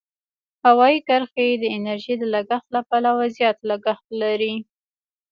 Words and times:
هوایي 0.65 0.99
کرښې 1.07 1.47
د 1.61 1.65
انرژۍ 1.75 2.15
د 2.19 2.23
لګښت 2.33 2.67
له 2.75 2.81
پلوه 2.89 3.25
زیات 3.37 3.57
لګښت 3.69 4.07
لري. 4.21 4.53